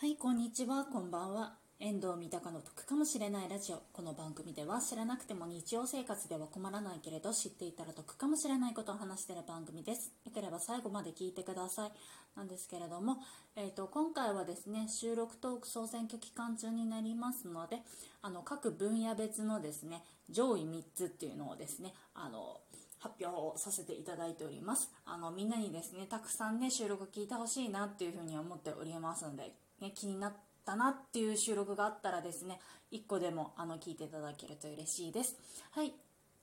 [0.00, 1.58] はい、こんにちは、こんばんは。
[1.78, 3.82] 遠藤三鷹の得かもしれないラジオ。
[3.92, 10.10] この番組では知らなくても日常生活では困らないけれど知っていたら得かもしれないことを話している番組です。
[10.24, 11.92] よければ最後まで聞いてください。
[12.34, 13.18] なんですけれども、
[13.56, 17.82] えー、と今回はですね、収録トーク総選挙期間中になりますので、
[18.22, 22.62] あの各分野別のですね、上位3つっていうのをですね、あの
[23.00, 30.32] 発表をさせていただいておりますあのみんなにですねたくさんね収録聞いてほしいなっていうふうに思っておりますので、ね、気になっ
[30.64, 32.60] たなっていう収録があったらですね
[32.92, 35.36] 1個でもあの聞いていただけると嬉しいです。
[35.72, 35.92] はい。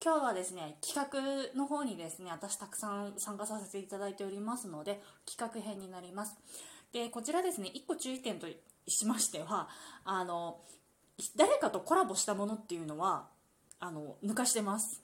[0.04, 1.10] 今日はですね企
[1.54, 6.36] 画の方にですね私たくさん参加させていただいておりますので企画編になります。
[6.94, 8.48] でこちらですね1個注意点と
[8.88, 9.70] しましては
[10.06, 10.60] あの
[11.36, 13.28] 誰かとコラボしたものっていうのは
[13.80, 15.02] あの抜かしてます。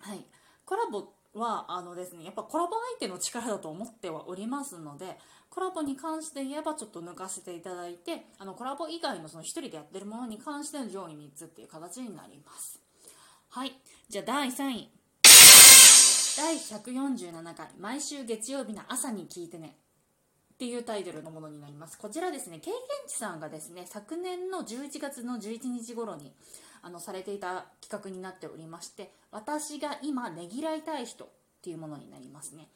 [0.00, 0.24] はい。
[0.64, 5.18] コラボはあのですねやっぱコラボ相手の力だと思ってはおりますので
[5.50, 12.80] コラボに関して言えばちょっと抜かせていただいてあのコラボ以外のその1人でやってるものに関しての上位3つっていう形になります。
[13.50, 13.72] はい。
[14.08, 14.90] じゃあ第3位。
[16.36, 17.68] 第147回。
[17.78, 19.76] 毎週月曜日の朝に聞いてね。
[20.54, 21.98] っていうタイトルのものになります。
[21.98, 26.32] こちらですね経験値さんがですね昨年の11月の11日頃に
[26.84, 31.28] あのされていた企画になっておりまして私が今ねぎらいたい人っ
[31.62, 32.68] ていうものになりますね。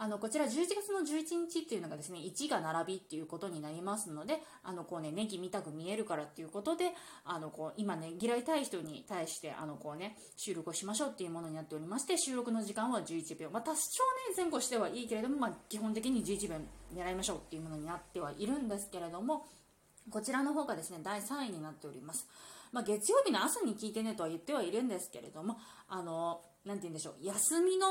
[0.00, 6.92] あのこちら11月の11日っていうのがですね1が並びっていうことになりますのであのこうねネギ見たく見えるからっていうことで
[7.24, 13.50] あのこう今ねぎらいたい人に対してあのこうね収録をしましょうっていうものになっておりまして収録の時間は11秒。
[13.50, 13.80] まあ多少ね
[14.36, 16.56] 前後してはいいけれども、まあ、基本的に11秒
[16.94, 19.46] 狙いましょうっていうものになってはいるんですけれども
[20.10, 22.28] こちらの方がですね第3位になっております。
[22.72, 27.86] まあ、月曜日の朝に聞いてねとは言ってはいるんですけれどもあのなて言うんでしょう休みの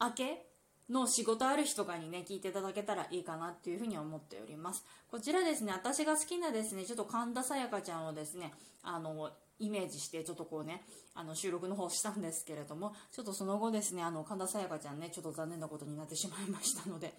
[0.00, 0.46] 明け
[0.90, 4.84] の仕事ある日とかにね聞いていただけたらいいかなっていうふうに思っております。
[5.08, 8.52] こちらですね私が好きなですねちょっと神田沙也加ちゃんをですね
[8.82, 9.30] あの
[9.60, 10.82] イメージしてちょっとこうね
[11.14, 17.14] あの収録の方したんですけれどもちょっとその後ですねあの神田沙也加ちゃんねちょっと残念なことになってしまいましたので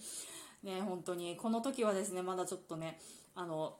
[0.63, 2.99] ね本当にこの時はですねまだちょっとね
[3.35, 3.77] あの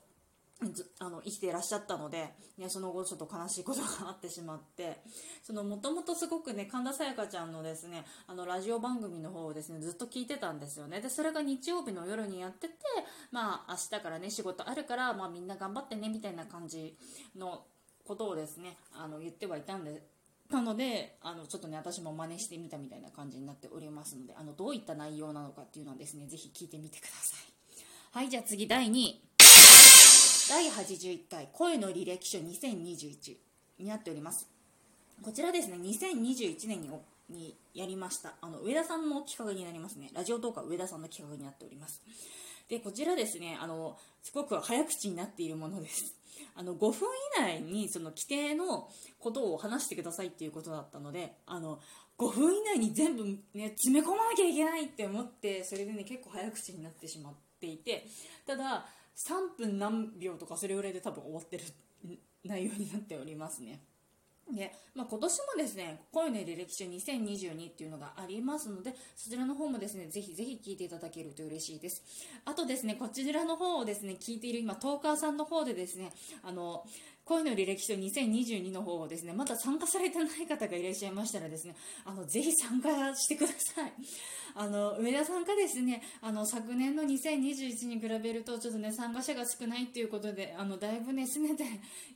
[1.00, 5.02] あの生きていらっしゃったので、ね、その後ちょっと悲しいことがあってしまって。
[5.52, 11.00] もともとすごくね神田沙也加ちゃんのですねあのラジオ番組の方をですねずっと聞いてたんですよね。
[11.00, 12.74] でそれが日曜日の夜にやってて
[13.30, 16.96] まあ明日からね仕事あるから、まあ、みんな頑張ってねみたいな感じ
[17.34, 17.66] の
[18.04, 20.06] ことをですねあの言ってはいたんで
[20.50, 27.52] なのであのちょっとね私も真似してみたみたいな感じになっておりますのであのどういった内容なのかっていうのはですねぜひ聞いてみてください。
[28.12, 30.11] はいじゃあ次第2位。
[30.48, 33.36] 第81回声の履歴書2021
[33.78, 34.48] になっております。
[35.22, 36.90] こちらですね2021年に
[37.28, 38.34] にやりました。
[38.40, 40.10] あの上田さんの企画になりますね。
[40.12, 42.02] ラジオトークは上田さんの企画になっております。
[42.68, 46.14] でこちらですねあのすごく早口になっているものです。
[46.56, 47.08] あの5分
[47.38, 51.80] 以内にその規定のことを話してくださいっていうことだったのであの
[52.18, 58.06] 5分以内に全部、ね、詰め込まなきゃいけないって思ってそれでね結構早口になってしまっていて
[58.46, 58.86] ただ
[59.16, 61.64] 3分何秒とかそれぐらいで多分終わってる
[62.44, 63.80] 内容になっておりますね。
[64.50, 72.02] でまあ、今年もですね、声の履歴書2022っていうのがありますので、そちらの方もですね、ぜひぜひ聞いていただけると嬉しいです。
[72.44, 76.84] あとですね、こちらの方をですね、聞いている今、トーカーさんの方でですね、あの、
[77.24, 83.92] 恋の履歴書2022の方をですね、まだ参加されてない方がいらっしゃいましたらですね、あの、ぜひ参加してください。
[84.54, 91.64] あの、上田さんがですね、あの、昨年の2021に比べると、ちょっとね、参加者が少ないっていうことで、あの、だいぶね、拗ねて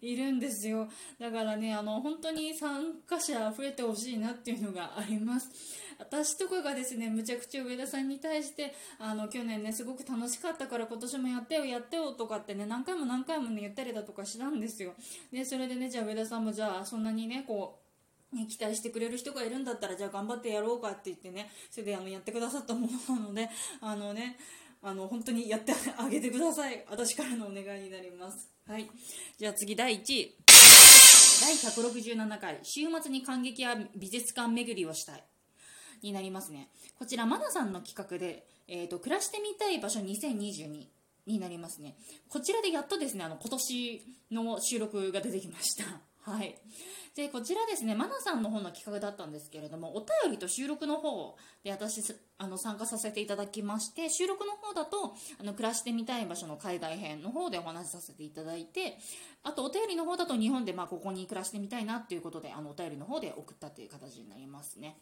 [0.02, 0.88] いるんですよ。
[1.20, 5.50] だからね、あの、本当に参加者増えてほしいなっていうのがあります。
[5.98, 14.92] 私とかがですね、むちゃくちゃ上田さんに対して、あの、去年ね、すごく楽しかったから今年もやってよ、やってよとかってね、何回も何回もね、言ったりだとかしたんですよ。
[15.32, 17.78] で、それでね、じゃあ上田さんもじゃあ、そんなにね、こ
[18.32, 23.48] う、ね、期待してくれる人がいるんだったら、じゃあ頑張ってやろうかって言ってね、それであの、やってくださったものなので、
[23.80, 24.36] あのね、
[24.82, 26.84] あの、本当にやってあげてください。
[26.90, 28.50] 私からのお願いになります。
[28.66, 28.88] はい。
[29.38, 30.45] じゃあ次、第1位。
[31.40, 35.24] 第167回、週末に感激や美術館巡りをしたい。
[36.02, 36.68] になりますね。
[36.98, 40.86] こちら、マナさんの企画で、えっ、ー、と、暮らしてみたい場所2022
[41.26, 41.96] になりますね。
[42.28, 45.84] こちらでやっとですね、あの、今年の収録が出てきました。
[46.26, 46.58] はい。
[47.14, 52.02] で、こちらですね、マナさんの方の企画だったんですけれども、お便りと収録の方で私、
[52.36, 58.98] あの、参加させていただきまして、収録の方だと、あの、暮らしてみたい場所の海外編の方でお話しさせていただいて、
[59.44, 64.98] あと、お便りの方だと日本で、まあ、ここに暮らしてみたいなっていうことで、あの、お便りの方で送ったという形になりますね。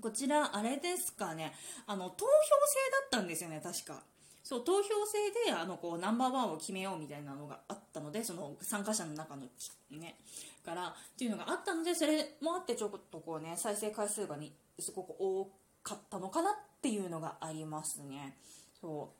[0.00, 1.54] こちら、あれですかね、
[1.86, 4.02] あの、投票制だったんですよね、確か。
[4.42, 9.42] そう投票制であのこうナンバーワンを決めようみたいなのがあったのでその参加者の中の
[9.90, 10.16] ね
[10.64, 15.48] からっていうのがあったのでそれもあってちょっとこうね再生回数がにすごく多
[15.82, 18.36] かったのかなっていうのがありますね。
[18.80, 19.10] そ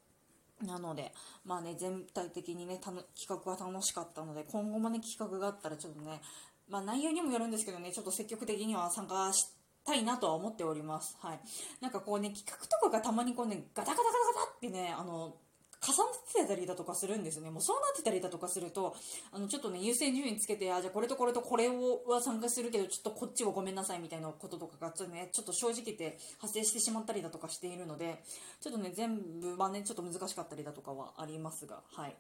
[0.63, 0.67] う。
[0.67, 1.13] なので
[1.45, 6.21] まあね全体的にねたの企画が楽しかったので今後もね企画があったらちょっとね
[6.69, 9.47] まあ内容にもよるんですけどねちょっと積極的には参加し
[9.85, 11.17] たいなとは思っております。
[11.21, 11.41] はい。
[11.81, 14.30] なんかこうね企画とかがたまにこうねガタガタガタ
[14.69, 15.37] ってねあの
[15.83, 17.51] 重なってたりだとかするんですね。
[17.51, 18.95] もうそうなってたりだとかすると、
[19.33, 28.23] あの、ちょっとね、優先順位つけて、あ、じゃあこれとこれとこれをは参加するけど、ちょっとこっちはごめんなさいみたいなこととかが、ちょっとね、ちょっと正直言って発生してしまったりだとかしているので、
[28.61, 32.11] ちょっとね、全部はね、ちょっと難しかったりだとかはありますが、はい。
[32.11, 32.15] っ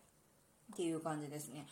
[0.74, 1.66] ていう感じですね。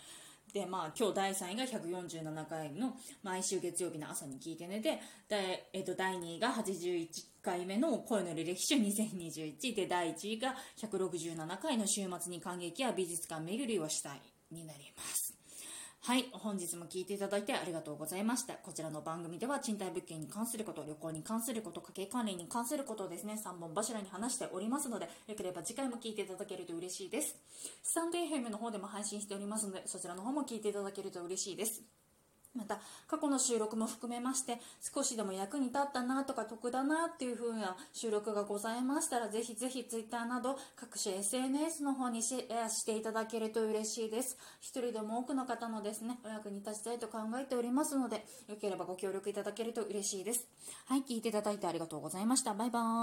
[0.52, 7.08] で、まあ、今日第3位が147回の毎週月曜日の朝に聞いてねで、で,、えっ、と第2位が81
[7.42, 15.27] 回目の声の履歴書2021で、第1位が167回の週末に感激や美術館巡りをしたいになります。
[16.08, 18.55] はい、本日も聞いていただいてありがとうございました。
[18.55, 27.37] こちらの番組では賃貸物件に関すること、旅行に関すること、家計管理に関することをですね、3本柱に話しておりますので、よければ次回も聞いていただけると嬉しいです。
[27.82, 31.82] スタンド FM の方でも配信しておりますので、そちらの方も聞いていただけると嬉しいです。
[32.58, 34.58] また過去の収録も含めまして
[34.94, 44.37] 少しでも役に立ったなとか得だなっていう風な収録がございましたらぜひぜひ Twitter など各種 SNS の方にシェアしていただけると嬉しいです。
[44.60, 50.46] 一人でも多くの方のですねお役に立ちたいと考えておりますのでよければご協力いただけると嬉しいです。
[50.87, 52.54] はい聞いていただいてありがとうございました。
[52.54, 52.99] バイバーイ。